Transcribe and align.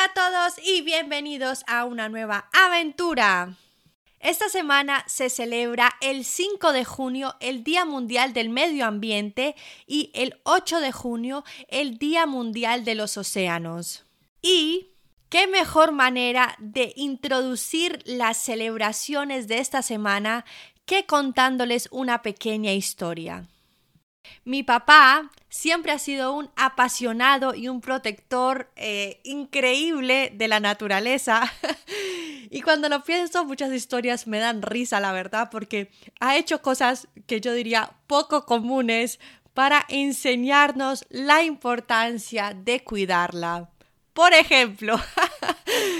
Hola 0.00 0.12
a 0.12 0.30
todos 0.30 0.66
y 0.66 0.80
bienvenidos 0.80 1.62
a 1.66 1.84
una 1.84 2.08
nueva 2.08 2.48
aventura. 2.54 3.56
Esta 4.18 4.48
semana 4.48 5.04
se 5.06 5.28
celebra 5.28 5.92
el 6.00 6.24
5 6.24 6.72
de 6.72 6.86
junio 6.86 7.34
el 7.40 7.64
Día 7.64 7.84
Mundial 7.84 8.32
del 8.32 8.48
Medio 8.48 8.86
Ambiente 8.86 9.56
y 9.86 10.10
el 10.14 10.40
8 10.44 10.80
de 10.80 10.90
junio 10.90 11.44
el 11.68 11.98
Día 11.98 12.24
Mundial 12.24 12.86
de 12.86 12.94
los 12.94 13.18
Océanos. 13.18 14.06
Y 14.40 14.92
qué 15.28 15.46
mejor 15.46 15.92
manera 15.92 16.56
de 16.60 16.94
introducir 16.96 18.02
las 18.06 18.38
celebraciones 18.38 19.48
de 19.48 19.58
esta 19.58 19.82
semana 19.82 20.46
que 20.86 21.04
contándoles 21.04 21.88
una 21.90 22.22
pequeña 22.22 22.72
historia. 22.72 23.48
Mi 24.44 24.62
papá 24.62 25.30
siempre 25.48 25.92
ha 25.92 25.98
sido 25.98 26.32
un 26.32 26.50
apasionado 26.56 27.54
y 27.54 27.68
un 27.68 27.80
protector 27.80 28.70
eh, 28.76 29.20
increíble 29.24 30.32
de 30.34 30.48
la 30.48 30.60
naturaleza. 30.60 31.52
y 32.50 32.62
cuando 32.62 32.88
lo 32.88 33.02
pienso, 33.02 33.44
muchas 33.44 33.72
historias 33.72 34.26
me 34.26 34.38
dan 34.38 34.62
risa, 34.62 35.00
la 35.00 35.12
verdad, 35.12 35.48
porque 35.50 35.90
ha 36.20 36.36
hecho 36.36 36.62
cosas 36.62 37.08
que 37.26 37.40
yo 37.40 37.52
diría 37.52 37.92
poco 38.06 38.46
comunes 38.46 39.18
para 39.54 39.84
enseñarnos 39.88 41.04
la 41.10 41.42
importancia 41.42 42.54
de 42.54 42.82
cuidarla. 42.82 43.70
Por 44.12 44.32
ejemplo, 44.32 45.00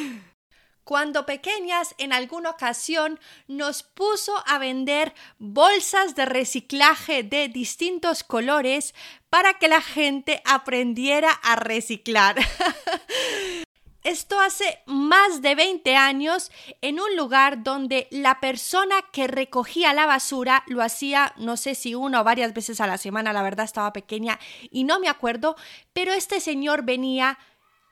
cuando 0.91 1.25
pequeñas 1.25 1.95
en 1.99 2.13
alguna 2.13 2.51
ocasión 2.51 3.21
nos 3.47 3.85
puso 3.85 4.35
a 4.45 4.59
vender 4.59 5.15
bolsas 5.39 6.17
de 6.17 6.25
reciclaje 6.25 7.23
de 7.23 7.47
distintos 7.47 8.25
colores 8.25 8.93
para 9.29 9.55
que 9.61 9.69
la 9.69 9.83
gente 9.83 10.43
aprendiera 10.45 11.31
a 11.31 11.55
reciclar. 11.55 12.35
Esto 14.03 14.41
hace 14.41 14.83
más 14.87 15.43
de 15.43 15.55
20 15.55 15.95
años 15.95 16.51
en 16.81 16.99
un 16.99 17.15
lugar 17.17 17.63
donde 17.63 18.09
la 18.11 18.41
persona 18.41 18.97
que 19.13 19.29
recogía 19.29 19.93
la 19.93 20.07
basura 20.07 20.65
lo 20.67 20.83
hacía, 20.83 21.35
no 21.37 21.57
sé 21.57 21.77
si 21.77 21.95
una 21.95 22.23
o 22.23 22.25
varias 22.25 22.53
veces 22.53 22.81
a 22.81 22.89
la 22.89 22.99
semana, 22.99 23.33
la 23.33 23.45
verdad 23.45 23.67
estaba 23.67 23.93
pequeña 23.93 24.41
y 24.73 24.83
no 24.83 24.99
me 24.99 25.09
acuerdo, 25.09 25.55
pero 25.93 26.13
este 26.13 26.41
señor 26.41 26.83
venía 26.83 27.39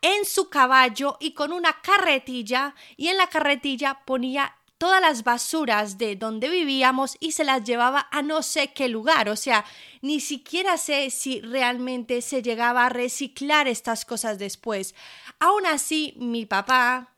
en 0.03 0.25
su 0.25 0.49
caballo 0.49 1.17
y 1.21 1.33
con 1.33 1.53
una 1.53 1.81
carretilla 1.81 2.75
y 2.97 3.09
en 3.09 3.17
la 3.17 3.29
carretilla 3.29 4.01
ponía 4.05 4.55
todas 4.79 5.01
las 5.01 5.25
basuras 5.25 5.99
de 5.99 6.15
donde 6.15 6.49
vivíamos 6.49 7.17
y 7.21 7.33
se 7.33 7.45
las 7.45 7.65
llevaba 7.65 8.09
a 8.11 8.23
no 8.23 8.43
sé 8.43 8.73
qué 8.73 8.89
lugar. 8.89 9.29
O 9.29 9.37
sea, 9.37 9.65
ni 10.01 10.21
siquiera 10.21 10.79
sé 10.79 11.11
si 11.11 11.41
realmente 11.41 12.23
se 12.23 12.43
llegaba 12.43 12.87
a 12.87 12.89
reciclar 12.89 13.67
estas 13.67 14.05
cosas 14.05 14.39
después. 14.39 14.95
Aún 15.41 15.67
así, 15.67 16.15
mi 16.17 16.47
papá 16.47 17.13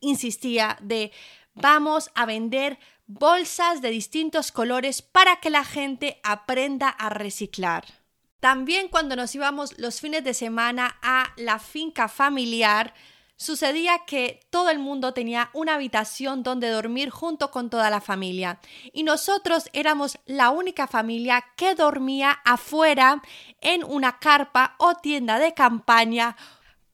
insistía 0.00 0.78
de 0.80 1.12
vamos 1.54 2.10
a 2.14 2.24
vender 2.24 2.78
bolsas 3.06 3.82
de 3.82 3.90
distintos 3.90 4.52
colores 4.52 5.02
para 5.02 5.36
que 5.36 5.50
la 5.50 5.64
gente 5.64 6.20
aprenda 6.22 6.88
a 6.88 7.10
reciclar. 7.10 8.01
También 8.42 8.88
cuando 8.88 9.14
nos 9.14 9.32
íbamos 9.36 9.78
los 9.78 10.00
fines 10.00 10.24
de 10.24 10.34
semana 10.34 10.96
a 11.00 11.32
la 11.36 11.60
finca 11.60 12.08
familiar, 12.08 12.92
sucedía 13.36 14.00
que 14.04 14.40
todo 14.50 14.68
el 14.68 14.80
mundo 14.80 15.14
tenía 15.14 15.50
una 15.52 15.74
habitación 15.74 16.42
donde 16.42 16.68
dormir 16.68 17.10
junto 17.10 17.52
con 17.52 17.70
toda 17.70 17.88
la 17.88 18.00
familia 18.00 18.58
y 18.92 19.04
nosotros 19.04 19.70
éramos 19.72 20.18
la 20.26 20.50
única 20.50 20.88
familia 20.88 21.44
que 21.54 21.76
dormía 21.76 22.32
afuera 22.44 23.22
en 23.60 23.84
una 23.84 24.18
carpa 24.18 24.74
o 24.78 24.96
tienda 24.96 25.38
de 25.38 25.54
campaña 25.54 26.34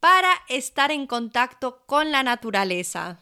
para 0.00 0.28
estar 0.50 0.90
en 0.90 1.06
contacto 1.06 1.82
con 1.86 2.12
la 2.12 2.22
naturaleza. 2.22 3.20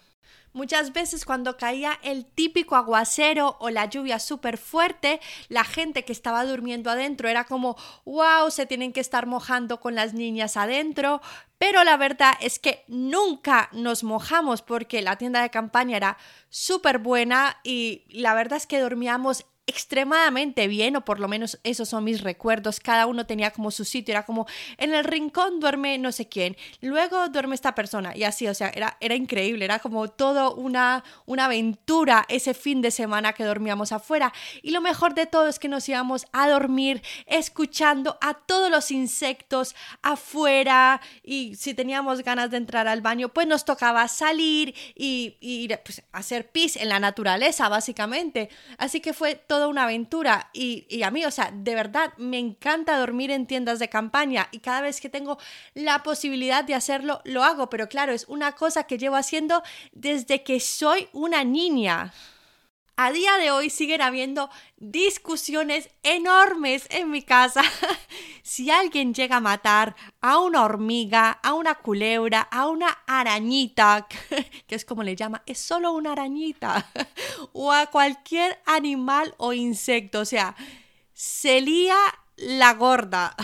Muchas 0.57 0.95
veces 0.95 1.27
cuando 1.27 1.59
caía 1.59 2.01
el 2.03 2.25
típico 2.25 2.77
aguacero 2.77 3.59
o 3.61 3.69
la 3.69 3.91
lluvia 3.91 4.19
súper 4.19 4.57
fuerte, 4.57 5.21
la 5.51 5.65
gente 5.65 6.06
que 6.06 6.12
estaba 6.12 6.47
durmiendo 6.47 6.89
adentro 6.89 7.28
era 7.28 7.44
como, 7.44 7.77
wow, 8.06 8.50
se 8.50 8.65
tienen 8.65 8.94
que 8.94 9.00
estar 9.00 9.27
mojando 9.27 9.81
con 9.81 9.94
las 9.94 10.15
niñas 10.15 10.56
adentro. 10.56 11.21
Pero 11.59 11.84
la 11.84 11.99
verdad 11.99 12.33
es 12.41 12.59
que 12.59 12.84
nunca 12.89 13.69
nos 13.72 14.03
mojamos 14.03 14.62
porque 14.62 15.03
la 15.03 15.17
tienda 15.17 15.43
de 15.43 15.50
campaña 15.50 15.99
era 15.99 16.17
súper 16.49 17.00
buena 17.00 17.59
y 17.62 18.05
la 18.09 18.33
verdad 18.33 18.56
es 18.56 18.67
que 18.67 18.81
dormíamos 18.81 19.44
extremadamente 19.66 20.69
bien, 20.69 20.97
o 20.97 21.04
por 21.04 21.19
lo 21.19 21.28
menos 21.28 21.59
esos 21.65 21.88
son 21.88 22.04
mis 22.04 22.21
recuerdos. 22.21 22.78
Cada 22.78 23.06
uno 23.06 23.27
tenía 23.27 23.50
como 23.50 23.71
su 23.71 23.84
sitio, 23.84 24.12
era 24.12 24.25
como 24.25 24.47
en 24.78 24.94
el 24.94 25.04
rincón 25.04 25.59
duerme 25.60 25.99
no 25.99 26.12
sé 26.12 26.28
quién, 26.28 26.56
luego 26.81 27.28
duerme 27.28 27.54
esta 27.54 27.75
persona, 27.75 28.16
y 28.16 28.25
así, 28.25 28.47
o 28.47 28.55
sea, 28.55 28.69
era, 28.69 28.97
era 29.00 29.15
increíble, 29.15 29.65
era 29.65 29.78
como 29.81 30.09
todo 30.09 30.55
una, 30.55 31.03
una 31.26 31.47
aventura 31.47 32.25
ese 32.28 32.55
fin 32.55 32.81
de 32.81 32.91
semana 32.91 33.32
que 33.32 33.44
dormíamos 33.44 33.93
afuera. 33.93 34.32
Y 34.62 34.71
lo 34.71 34.81
mejor 34.81 35.15
de 35.15 35.26
todo 35.26 35.49
es 35.49 35.59
que 35.59 35.69
nos 35.69 35.88
íbamos 35.88 36.26
a 36.32 36.49
dormir 36.49 37.03
escuchando 37.26 38.19
a 38.21 38.34
todos 38.34 38.71
los 38.71 38.91
insectos 38.91 39.75
afuera, 40.03 41.00
y 41.22 41.56
si 41.56 41.75
teníamos 41.75 42.22
ganas 42.22 42.50
de 42.50 42.59
entrar 42.59 42.87
al 42.87 43.00
baño, 43.00 43.31
pues 43.31 43.47
nos 43.47 43.65
tocaba 43.65 44.06
salir 44.09 44.75
y, 44.94 45.37
y 45.41 45.69
pues, 45.84 46.03
hacer 46.12 46.50
pis 46.50 46.76
en 46.76 46.88
la 46.88 47.00
naturaleza, 47.00 47.69
básicamente. 47.69 48.49
Así 48.78 49.00
que 49.00 49.12
fue 49.12 49.34
todo 49.34 49.56
toda 49.56 49.69
una 49.69 49.84
aventura 49.84 50.50
y, 50.53 51.03
a 51.03 51.11
mí, 51.11 51.25
o 51.25 51.31
sea, 51.31 51.50
de 51.50 51.75
verdad 51.75 52.12
me 52.19 52.39
encanta 52.39 52.99
dormir 52.99 53.31
en 53.31 53.47
tiendas 53.47 53.78
de 53.78 53.89
campaña 53.89 54.49
y 54.53 54.59
cada 54.59 54.83
vez 54.83 55.00
que 55.00 55.09
tengo 55.09 55.39
la 55.72 56.03
posibilidad 56.03 56.62
de 56.62 56.75
hacerlo, 56.75 57.22
lo 57.25 57.43
hago, 57.43 57.71
pero 57.71 57.89
claro, 57.89 58.12
es 58.12 58.27
una 58.28 58.53
cosa 58.53 58.84
que 58.84 58.99
llevo 58.99 59.17
haciendo 59.17 59.62
desde 59.93 60.43
que 60.43 60.61
soy 60.61 61.09
una 61.15 61.43
niña. 61.43 62.12
A 62.99 63.12
día 63.12 63.37
de 63.37 63.51
hoy 63.51 63.69
siguen 63.69 64.01
habiendo 64.01 64.49
discusiones 64.79 65.91
enormes 66.03 66.87
en 66.89 67.11
mi 67.11 67.21
casa. 67.21 67.61
si 68.43 68.71
alguien 68.71 69.12
llega 69.12 69.37
a 69.37 69.41
matar 69.41 69.95
a 70.23 70.39
una 70.39 70.65
hormiga, 70.65 71.33
a 71.43 71.53
una 71.53 71.75
culebra, 71.75 72.41
a 72.41 72.67
una 72.69 72.89
arañita, 73.06 74.09
que 74.67 74.75
es 74.75 74.87
como 74.87 75.03
le 75.03 75.15
llama, 75.15 75.43
es 75.45 75.59
solo 75.59 75.93
una 75.93 76.12
arañita, 76.12 76.91
o 77.53 77.71
a 77.71 77.85
cualquier 77.89 78.59
animal 78.65 79.35
o 79.37 79.53
insecto, 79.53 80.21
o 80.21 80.25
sea, 80.25 80.56
se 81.12 81.61
lía 81.61 81.99
la 82.37 82.73
gorda. 82.73 83.37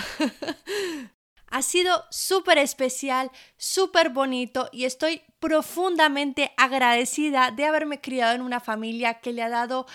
Ha 1.48 1.60
sido 1.60 2.06
súper 2.10 2.56
especial, 2.56 3.30
súper 3.58 4.08
bonito 4.08 4.70
y 4.72 4.86
estoy 4.86 5.20
profundamente 5.42 6.52
agradecida 6.56 7.50
de 7.50 7.66
haberme 7.66 8.00
criado 8.00 8.36
en 8.36 8.42
una 8.42 8.60
familia 8.60 9.14
que 9.14 9.32
le 9.32 9.42
ha 9.42 9.48
dado 9.48 9.86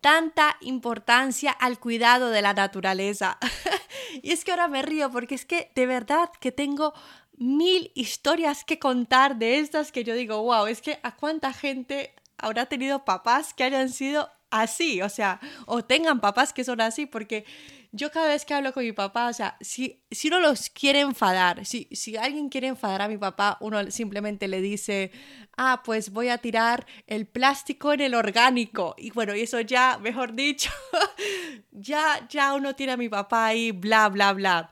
tanta 0.00 0.56
importancia 0.60 1.52
al 1.52 1.78
cuidado 1.78 2.30
de 2.30 2.42
la 2.42 2.54
naturaleza. 2.54 3.38
y 4.22 4.32
es 4.32 4.44
que 4.44 4.50
ahora 4.50 4.66
me 4.66 4.82
río 4.82 5.12
porque 5.12 5.36
es 5.36 5.46
que 5.46 5.70
de 5.76 5.86
verdad 5.86 6.28
que 6.40 6.50
tengo 6.50 6.92
mil 7.38 7.92
historias 7.94 8.64
que 8.64 8.80
contar 8.80 9.36
de 9.36 9.60
estas 9.60 9.92
que 9.92 10.02
yo 10.02 10.14
digo, 10.14 10.42
wow, 10.42 10.66
es 10.66 10.82
que 10.82 10.98
a 11.04 11.14
cuánta 11.14 11.52
gente 11.52 12.12
habrá 12.36 12.66
tenido 12.66 13.04
papás 13.04 13.54
que 13.54 13.62
hayan 13.62 13.90
sido 13.90 14.28
así, 14.50 15.02
o 15.02 15.08
sea, 15.08 15.38
o 15.66 15.84
tengan 15.84 16.20
papás 16.20 16.52
que 16.52 16.64
son 16.64 16.80
así, 16.80 17.06
porque 17.06 17.44
yo 17.92 18.10
cada 18.10 18.28
vez 18.28 18.44
que 18.44 18.54
hablo 18.54 18.72
con 18.72 18.84
mi 18.84 18.92
papá, 18.92 19.28
o 19.28 19.32
sea, 19.32 19.56
si, 19.60 20.02
si 20.10 20.28
uno 20.28 20.40
los 20.40 20.70
quiere 20.70 21.00
enfadar, 21.00 21.64
si, 21.64 21.88
si 21.92 22.16
alguien 22.16 22.48
quiere 22.48 22.68
enfadar 22.68 23.02
a 23.02 23.08
mi 23.08 23.18
papá, 23.18 23.56
uno 23.60 23.90
simplemente 23.90 24.48
le 24.48 24.60
dice, 24.60 25.12
ah, 25.56 25.82
pues 25.84 26.10
voy 26.10 26.28
a 26.28 26.38
tirar 26.38 26.86
el 27.06 27.26
plástico 27.26 27.92
en 27.92 28.00
el 28.00 28.14
orgánico. 28.14 28.94
Y 28.98 29.10
bueno, 29.10 29.32
eso 29.32 29.60
ya, 29.60 29.98
mejor 29.98 30.34
dicho, 30.34 30.70
ya, 31.70 32.26
ya 32.28 32.54
uno 32.54 32.74
tira 32.74 32.94
a 32.94 32.96
mi 32.96 33.08
papá 33.08 33.54
y 33.54 33.72
bla, 33.72 34.08
bla, 34.08 34.32
bla. 34.32 34.70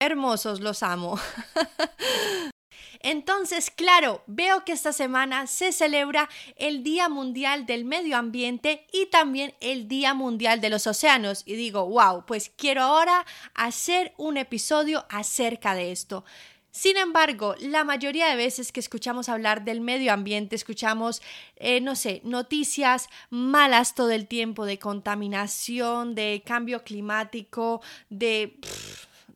Hermosos, 0.00 0.60
los 0.60 0.82
amo. 0.82 1.18
Entonces, 3.00 3.70
claro, 3.70 4.22
veo 4.26 4.64
que 4.64 4.72
esta 4.72 4.92
semana 4.92 5.46
se 5.46 5.72
celebra 5.72 6.28
el 6.56 6.82
Día 6.82 7.08
Mundial 7.08 7.66
del 7.66 7.84
Medio 7.84 8.16
Ambiente 8.16 8.86
y 8.92 9.06
también 9.06 9.54
el 9.60 9.88
Día 9.88 10.14
Mundial 10.14 10.60
de 10.60 10.70
los 10.70 10.86
Océanos. 10.86 11.42
Y 11.46 11.54
digo, 11.54 11.86
wow, 11.86 12.24
pues 12.26 12.50
quiero 12.56 12.82
ahora 12.82 13.24
hacer 13.54 14.12
un 14.16 14.36
episodio 14.36 15.06
acerca 15.08 15.74
de 15.74 15.92
esto. 15.92 16.24
Sin 16.70 16.96
embargo, 16.96 17.54
la 17.60 17.82
mayoría 17.82 18.28
de 18.28 18.36
veces 18.36 18.72
que 18.72 18.80
escuchamos 18.80 19.28
hablar 19.28 19.64
del 19.64 19.80
medio 19.80 20.12
ambiente, 20.12 20.54
escuchamos, 20.54 21.22
eh, 21.56 21.80
no 21.80 21.96
sé, 21.96 22.20
noticias 22.24 23.08
malas 23.30 23.94
todo 23.94 24.10
el 24.10 24.28
tiempo 24.28 24.64
de 24.64 24.78
contaminación, 24.78 26.14
de 26.14 26.42
cambio 26.46 26.84
climático, 26.84 27.80
de 28.10 28.58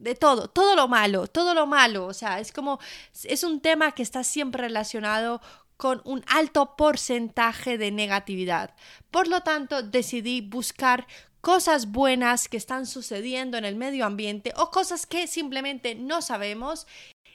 de 0.03 0.15
todo, 0.15 0.49
todo 0.49 0.75
lo 0.75 0.89
malo, 0.89 1.27
todo 1.27 1.55
lo 1.55 1.67
malo. 1.67 2.07
O 2.07 2.15
sea, 2.15 2.41
es 2.41 2.53
como, 2.53 2.79
es 3.25 3.45
un 3.45 3.61
tema 3.61 3.93
que 3.93 4.03
está 4.03 4.25
siempre 4.25 4.63
relacionado 4.63 5.41
con 5.77 6.03
un 6.05 6.25
alto 6.27 6.77
porcentaje 6.77 7.79
de 7.79 7.91
negatividad. 7.91 8.75
Por 9.11 9.29
lo 9.29 9.41
tanto, 9.41 9.83
decidí 9.83 10.41
buscar 10.41 11.07
cosas 11.41 11.91
buenas 11.91 12.49
que 12.49 12.57
están 12.57 12.87
sucediendo 12.87 13.57
en 13.59 13.65
el 13.65 13.77
medio 13.77 14.07
ambiente 14.07 14.53
o 14.57 14.71
cosas 14.71 15.07
que 15.07 15.27
simplemente 15.27 15.95
no 15.95 16.23
sabemos 16.23 16.87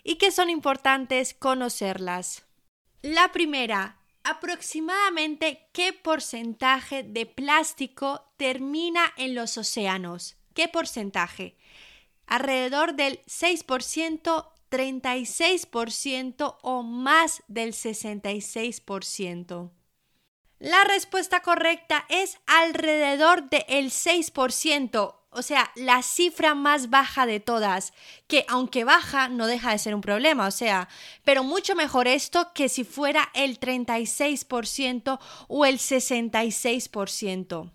y 0.03 0.15
que 0.15 0.31
son 0.31 0.49
importantes 0.49 1.33
conocerlas. 1.33 2.45
La 3.01 3.31
primera, 3.31 3.97
aproximadamente 4.23 5.67
qué 5.73 5.93
porcentaje 5.93 7.03
de 7.03 7.25
plástico 7.25 8.31
termina 8.37 9.13
en 9.17 9.35
los 9.35 9.57
océanos. 9.57 10.37
¿Qué 10.53 10.67
porcentaje? 10.67 11.55
Alrededor 12.27 12.93
del 12.93 13.19
6%, 13.25 14.45
36% 14.69 16.57
o 16.61 16.83
más 16.83 17.43
del 17.47 17.73
66%. 17.73 19.71
La 20.59 20.83
respuesta 20.83 21.41
correcta 21.41 22.05
es 22.09 22.39
alrededor 22.47 23.49
del 23.49 23.91
6%, 23.91 25.15
o 25.29 25.41
sea, 25.43 25.71
la 25.75 26.01
cifra 26.01 26.55
más 26.55 26.89
baja 26.89 27.27
de 27.27 27.39
todas, 27.39 27.93
que 28.27 28.43
aunque 28.47 28.83
baja 28.83 29.29
no 29.29 29.45
deja 29.45 29.71
de 29.71 29.77
ser 29.77 29.93
un 29.93 30.01
problema, 30.01 30.47
o 30.47 30.51
sea, 30.51 30.89
pero 31.23 31.43
mucho 31.43 31.75
mejor 31.75 32.07
esto 32.07 32.53
que 32.53 32.69
si 32.69 32.83
fuera 32.83 33.29
el 33.35 33.59
36% 33.59 35.19
o 35.47 35.65
el 35.65 35.77
66%. 35.77 37.71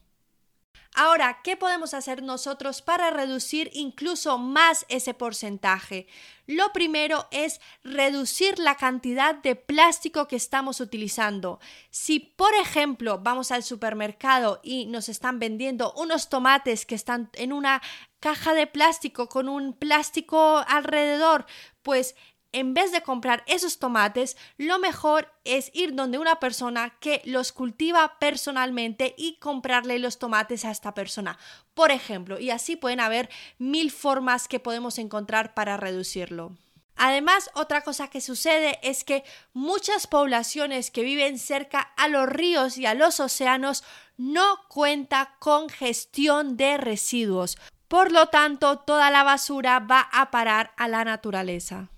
Ahora, 0.95 1.41
¿qué 1.43 1.57
podemos 1.57 1.95
hacer 1.95 2.23
nosotros 2.23 2.83
para 2.83 3.11
reducir 3.11 3.71
incluso 3.73 4.37
más 4.37 4.85
ese 4.91 5.15
porcentaje? 5.15 6.07
Lo 6.47 6.71
primero 6.75 7.29
es 7.31 7.63
reducir 7.83 8.59
la 8.59 8.77
cantidad 8.77 9.35
de 9.35 9.57
plástico 9.57 10.29
que 10.29 10.37
estamos 10.37 10.81
utilizando. 10.81 11.61
Si, 11.89 12.21
por 12.21 12.55
ejemplo, 12.55 13.21
vamos 13.23 13.53
al 13.53 13.63
supermercado 13.63 14.61
y 14.63 14.85
nos 14.85 15.09
están 15.09 15.39
vendiendo 15.39 15.95
unos 15.97 16.29
tomates 16.29 16.85
que 16.85 16.95
están 16.95 17.31
en 17.33 17.55
una 17.55 17.81
caja 18.21 18.53
de 18.53 18.67
plástico 18.67 19.31
con 19.31 19.49
un 19.49 19.73
plástico 19.73 20.63
alrededor, 20.69 21.47
pues 21.83 22.15
en 22.53 22.75
vez 22.75 22.93
de 22.93 23.03
comprar 23.03 23.43
esos 23.47 23.79
tomates, 23.79 24.37
lo 24.59 24.79
mejor 24.79 25.33
es 25.45 25.71
ir 25.75 25.95
donde 25.95 26.19
una 26.19 26.39
persona 26.39 26.95
que 27.01 27.23
los 27.25 27.53
cultiva 27.53 28.19
personalmente 28.19 29.15
y 29.17 29.37
comprarle 29.39 29.99
los 29.99 30.19
tomates 30.19 30.65
a 30.65 30.71
esta 30.71 30.95
persona, 30.95 31.39
por 31.75 31.91
ejemplo, 31.91 32.39
y 32.39 32.51
así 32.51 32.77
pueden 32.77 33.01
haber 33.01 33.31
mil 33.59 33.91
formas 33.91 34.49
que 34.49 34.61
podemos 34.61 34.99
encontrar 34.99 35.55
para 35.55 35.77
reducirlo. 35.77 36.57
Además, 36.95 37.51
otra 37.55 37.81
cosa 37.81 38.09
que 38.09 38.21
sucede 38.21 38.79
es 38.83 39.03
que 39.03 39.25
muchas 39.55 40.07
poblaciones 40.07 40.91
que 40.91 41.03
viven 41.03 41.39
cerca 41.39 41.81
a 41.81 42.07
los 42.07 42.29
ríos 42.29 42.77
y 42.77 42.85
a 42.85 42.95
los 42.95 43.19
océanos 43.19 43.83
no 44.19 44.59
cuenta 44.69 45.35
con 45.39 45.71
gestión 45.71 46.57
de 46.59 46.77
residuos. 46.77 47.57
Por 47.89 48.13
lo 48.13 48.27
tanto, 48.27 48.79
toda 48.79 49.11
la 49.11 49.23
basura 49.23 49.81
va 49.81 50.01
a 50.13 50.31
parar 50.31 50.73
a 50.77 50.87
la 50.87 51.05
naturaleza 51.05 51.89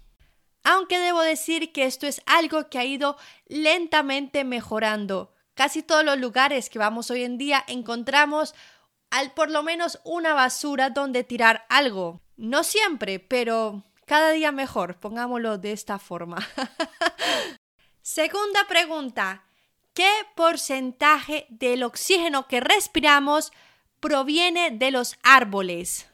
aunque 0.65 0.99
debo 0.99 1.21
decir 1.21 1.73
que 1.73 1.85
esto 1.85 2.07
es 2.07 2.23
algo 2.27 2.69
que 2.69 2.79
ha 2.79 2.85
ido 2.85 3.17
lentamente 3.47 4.45
mejorando. 4.45 5.35
Casi 5.55 5.83
todos 5.83 6.05
los 6.05 6.19
lugares 6.19 6.69
que 6.69 6.79
vamos 6.79 7.11
hoy 7.11 7.23
en 7.23 7.39
día 7.39 7.63
encontramos 7.69 8.55
al 9.11 9.33
por 9.33 9.51
lo 9.51 9.63
menos 9.63 10.01
una 10.03 10.35
basura 10.35 10.91
donde 10.91 11.23
tirar 11.23 11.65
algo. 11.69 12.21
No 12.37 12.65
siempre, 12.65 13.21
pero 13.21 13.85
cada 14.07 14.31
día 14.33 14.51
mejor, 14.51 14.99
pongámoslo 14.99 15.59
de 15.59 15.73
esta 15.73 16.01
forma. 16.01 16.39
Segunda 18.03 18.67
pregunta. 18.67 19.45
¿Qué 19.93 20.11
porcentaje 20.35 21.47
del 21.51 21.85
oxígeno 21.85 22.49
que 22.49 22.61
respiramos 22.61 23.53
proviene 24.01 24.73
de 24.73 24.91
los 24.91 25.17
árboles? 25.23 26.09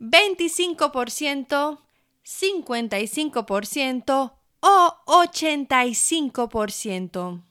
25%, 0.00 1.85
55% 2.26 4.32
o 4.60 4.96
85%. 5.06 7.42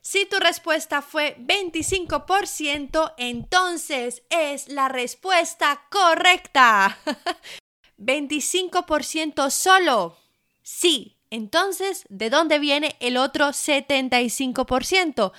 Si 0.00 0.26
tu 0.26 0.38
respuesta 0.38 1.02
fue 1.02 1.36
25%, 1.38 3.14
entonces 3.16 4.22
es 4.30 4.68
la 4.68 4.88
respuesta 4.88 5.82
correcta. 5.90 6.96
25% 7.98 9.50
solo. 9.50 10.16
Sí, 10.62 11.16
entonces, 11.30 12.04
¿de 12.08 12.30
dónde 12.30 12.58
viene 12.58 12.96
el 13.00 13.16
otro 13.16 13.48
75%? 13.48 15.32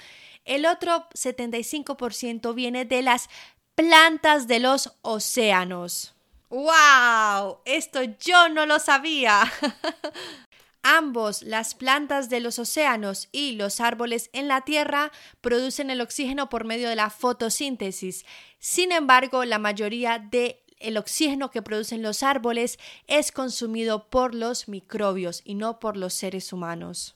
El 0.46 0.66
otro 0.66 1.08
75% 1.14 2.54
viene 2.54 2.86
de 2.86 3.02
las 3.02 3.30
plantas 3.76 4.48
de 4.48 4.60
los 4.60 4.94
océanos. 5.02 6.14
¡Wow! 6.50 7.60
Esto 7.66 8.02
yo 8.20 8.50
no 8.50 8.66
lo 8.66 8.80
sabía. 8.80 9.52
Ambos, 10.82 11.44
las 11.44 11.76
plantas 11.76 12.30
de 12.30 12.40
los 12.40 12.58
océanos 12.58 13.28
y 13.32 13.52
los 13.52 13.80
árboles 13.80 14.30
en 14.34 14.48
la 14.48 14.62
Tierra, 14.62 15.12
producen 15.42 15.90
el 15.90 16.02
oxígeno 16.02 16.50
por 16.50 16.66
medio 16.66 16.90
de 16.90 16.96
la 16.96 17.10
fotosíntesis. 17.10 18.26
Sin 18.60 18.92
embargo, 18.92 19.46
la 19.46 19.60
mayoría 19.60 20.20
de 20.20 20.64
el 20.80 20.98
oxígeno 20.98 21.52
que 21.52 21.62
producen 21.62 22.02
los 22.02 22.24
árboles 22.24 22.80
es 23.08 23.32
consumido 23.32 24.10
por 24.10 24.34
los 24.34 24.68
microbios 24.68 25.42
y 25.44 25.56
no 25.56 25.80
por 25.80 25.98
los 25.98 26.14
seres 26.14 26.54
humanos. 26.54 27.16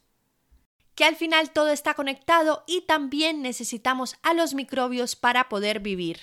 Que 0.95 1.05
al 1.05 1.15
final 1.15 1.51
todo 1.51 1.69
está 1.69 1.95
conectado 1.95 2.63
y 2.67 2.81
también 2.81 3.41
necesitamos 3.41 4.15
a 4.21 4.33
los 4.33 4.53
microbios 4.53 5.15
para 5.15 5.49
poder 5.49 5.79
vivir. 5.79 6.19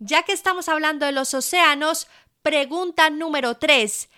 Ya 0.00 0.22
que 0.22 0.32
estamos 0.32 0.68
hablando 0.68 1.06
de 1.06 1.12
los 1.12 1.34
océanos, 1.34 2.06
pregunta 2.42 3.10
número 3.10 3.56
3. 3.56 4.08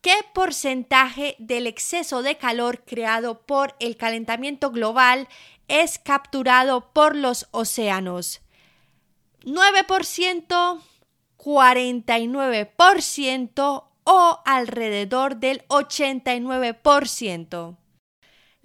¿Qué 0.00 0.14
porcentaje 0.32 1.36
del 1.38 1.66
exceso 1.66 2.22
de 2.22 2.38
calor 2.38 2.84
creado 2.84 3.42
por 3.42 3.76
el 3.78 3.98
calentamiento 3.98 4.70
global 4.70 5.28
es 5.68 5.98
capturado 5.98 6.90
por 6.94 7.14
los 7.16 7.48
océanos? 7.50 8.40
9%, 9.44 10.80
49% 11.36 13.84
o 14.04 14.42
alrededor 14.46 15.36
del 15.36 15.68
89%. 15.68 17.76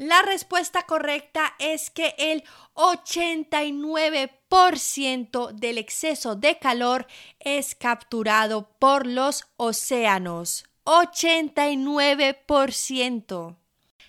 La 0.01 0.21
respuesta 0.23 0.83
correcta 0.87 1.53
es 1.59 1.91
que 1.91 2.15
el 2.17 2.43
89% 2.73 5.51
del 5.51 5.77
exceso 5.77 6.35
de 6.35 6.57
calor 6.57 7.05
es 7.39 7.75
capturado 7.75 8.67
por 8.79 9.05
los 9.05 9.45
océanos. 9.57 10.65
89%. 10.85 13.57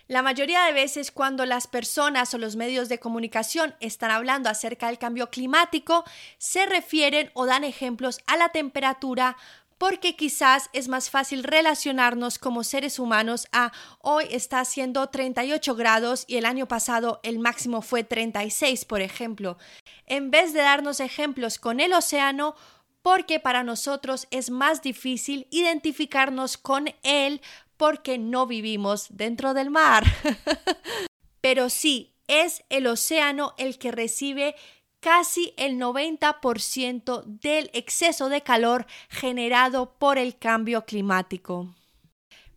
La 0.08 0.22
mayoría 0.22 0.64
de 0.64 0.72
veces 0.72 1.10
cuando 1.10 1.44
las 1.44 1.66
personas 1.66 2.32
o 2.32 2.38
los 2.38 2.56
medios 2.56 2.88
de 2.88 2.98
comunicación 2.98 3.74
están 3.80 4.10
hablando 4.10 4.48
acerca 4.48 4.86
del 4.86 4.98
cambio 4.98 5.28
climático, 5.28 6.04
se 6.38 6.64
refieren 6.64 7.30
o 7.34 7.44
dan 7.44 7.64
ejemplos 7.64 8.20
a 8.26 8.38
la 8.38 8.48
temperatura 8.48 9.36
porque 9.82 10.14
quizás 10.14 10.70
es 10.72 10.86
más 10.86 11.10
fácil 11.10 11.42
relacionarnos 11.42 12.38
como 12.38 12.62
seres 12.62 13.00
humanos 13.00 13.48
a 13.50 13.72
hoy 13.98 14.26
está 14.30 14.60
haciendo 14.60 15.08
38 15.08 15.74
grados 15.74 16.24
y 16.28 16.36
el 16.36 16.46
año 16.46 16.68
pasado 16.68 17.18
el 17.24 17.40
máximo 17.40 17.82
fue 17.82 18.04
36, 18.04 18.84
por 18.84 19.00
ejemplo, 19.00 19.58
en 20.06 20.30
vez 20.30 20.52
de 20.52 20.60
darnos 20.60 21.00
ejemplos 21.00 21.58
con 21.58 21.80
el 21.80 21.94
océano, 21.94 22.54
porque 23.02 23.40
para 23.40 23.64
nosotros 23.64 24.28
es 24.30 24.50
más 24.50 24.82
difícil 24.82 25.48
identificarnos 25.50 26.58
con 26.58 26.94
él 27.02 27.40
porque 27.76 28.18
no 28.18 28.46
vivimos 28.46 29.08
dentro 29.10 29.52
del 29.52 29.70
mar. 29.70 30.04
Pero 31.40 31.68
sí, 31.68 32.14
es 32.28 32.62
el 32.68 32.86
océano 32.86 33.54
el 33.58 33.78
que 33.78 33.90
recibe 33.90 34.54
casi 35.02 35.52
el 35.56 35.78
90% 35.78 37.24
del 37.24 37.70
exceso 37.74 38.28
de 38.28 38.40
calor 38.42 38.86
generado 39.10 39.92
por 39.98 40.16
el 40.16 40.38
cambio 40.38 40.86
climático. 40.86 41.74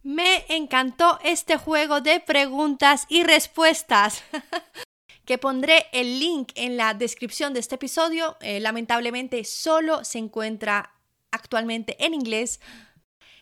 Me 0.03 0.45
encantó 0.49 1.19
este 1.23 1.57
juego 1.57 2.01
de 2.01 2.19
preguntas 2.19 3.07
y 3.09 3.23
respuestas. 3.23 4.23
que 5.25 5.39
pondré 5.39 5.87
el 5.91 6.19
link 6.19 6.51
en 6.53 6.77
la 6.77 6.93
descripción 6.93 7.53
de 7.55 7.59
este 7.59 7.75
episodio. 7.75 8.37
Eh, 8.41 8.59
lamentablemente 8.59 9.43
solo 9.43 10.03
se 10.03 10.19
encuentra 10.19 10.93
actualmente 11.31 11.97
en 12.05 12.13
inglés. 12.13 12.59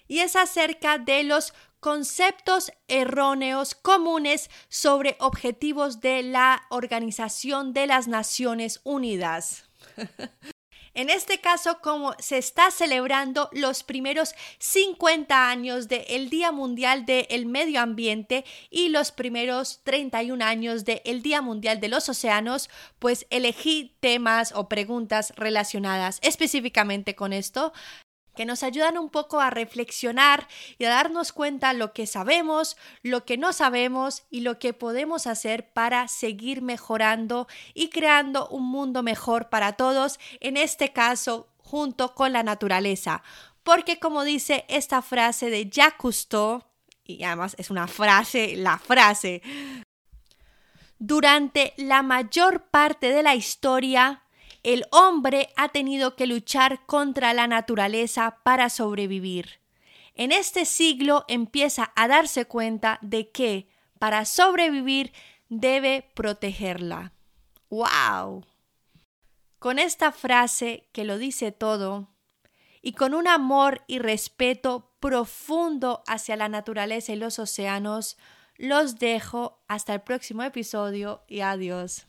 Y 0.07 0.19
es 0.19 0.37
acerca 0.37 0.97
de 0.97 1.23
los 1.23 1.53
conceptos 1.83 2.71
erróneos 2.87 3.75
comunes 3.75 4.49
sobre 4.69 5.17
objetivos 5.19 5.99
de 5.99 6.23
la 6.23 6.63
Organización 6.69 7.73
de 7.73 7.87
las 7.87 8.07
Naciones 8.07 8.79
Unidas. 8.85 9.65
En 10.95 11.09
este 11.09 11.39
caso, 11.39 11.79
como 11.81 12.13
se 12.19 12.37
está 12.37 12.69
celebrando 12.69 13.49
los 13.51 13.81
primeros 13.81 14.35
50 14.59 15.49
años 15.49 15.87
del 15.87 16.29
Día 16.29 16.51
Mundial 16.51 17.07
del 17.07 17.47
Medio 17.47 17.81
Ambiente 17.81 18.45
y 18.69 18.89
los 18.89 19.11
primeros 19.11 19.81
31 19.85 20.45
años 20.45 20.85
del 20.85 21.23
Día 21.23 21.41
Mundial 21.41 21.79
de 21.79 21.87
los 21.87 22.09
Océanos, 22.09 22.69
pues 22.99 23.25
elegí 23.31 23.97
temas 24.01 24.51
o 24.53 24.69
preguntas 24.69 25.33
relacionadas 25.35 26.19
específicamente 26.21 27.15
con 27.15 27.33
esto 27.33 27.73
que 28.35 28.45
nos 28.45 28.63
ayudan 28.63 28.97
un 28.97 29.09
poco 29.09 29.39
a 29.39 29.49
reflexionar 29.49 30.47
y 30.77 30.85
a 30.85 30.89
darnos 30.89 31.31
cuenta 31.31 31.73
lo 31.73 31.93
que 31.93 32.07
sabemos, 32.07 32.77
lo 33.01 33.25
que 33.25 33.37
no 33.37 33.53
sabemos 33.53 34.23
y 34.29 34.41
lo 34.41 34.59
que 34.59 34.73
podemos 34.73 35.27
hacer 35.27 35.71
para 35.71 36.07
seguir 36.07 36.61
mejorando 36.61 37.47
y 37.73 37.89
creando 37.89 38.47
un 38.47 38.63
mundo 38.63 39.03
mejor 39.03 39.49
para 39.49 39.73
todos, 39.73 40.19
en 40.39 40.57
este 40.57 40.91
caso 40.91 41.47
junto 41.57 42.13
con 42.15 42.33
la 42.33 42.43
naturaleza. 42.43 43.23
Porque 43.63 43.99
como 43.99 44.23
dice 44.23 44.65
esta 44.67 45.01
frase 45.01 45.49
de 45.49 45.69
Jacques 45.69 45.97
Cousteau, 45.97 46.63
y 47.05 47.23
además 47.23 47.55
es 47.57 47.69
una 47.69 47.87
frase, 47.87 48.55
la 48.55 48.77
frase, 48.77 49.41
durante 50.99 51.73
la 51.77 52.01
mayor 52.01 52.69
parte 52.69 53.11
de 53.11 53.23
la 53.23 53.35
historia, 53.35 54.22
el 54.63 54.85
hombre 54.91 55.49
ha 55.57 55.69
tenido 55.69 56.15
que 56.15 56.25
luchar 56.25 56.85
contra 56.85 57.33
la 57.33 57.47
naturaleza 57.47 58.39
para 58.43 58.69
sobrevivir. 58.69 59.59
En 60.15 60.31
este 60.31 60.65
siglo 60.65 61.25
empieza 61.27 61.91
a 61.95 62.07
darse 62.07 62.45
cuenta 62.45 62.99
de 63.01 63.29
que 63.29 63.67
para 63.99 64.25
sobrevivir 64.25 65.11
debe 65.49 66.09
protegerla. 66.15 67.13
¡Wow! 67.69 68.45
Con 69.59 69.79
esta 69.79 70.11
frase 70.11 70.89
que 70.91 71.03
lo 71.03 71.17
dice 71.17 71.51
todo 71.51 72.09
y 72.81 72.93
con 72.93 73.13
un 73.13 73.27
amor 73.27 73.83
y 73.87 73.99
respeto 73.99 74.91
profundo 74.99 76.03
hacia 76.05 76.35
la 76.35 76.49
naturaleza 76.49 77.13
y 77.13 77.15
los 77.15 77.39
océanos, 77.39 78.17
los 78.57 78.99
dejo 78.99 79.63
hasta 79.67 79.93
el 79.93 80.01
próximo 80.01 80.43
episodio 80.43 81.23
y 81.27 81.39
adiós. 81.39 82.05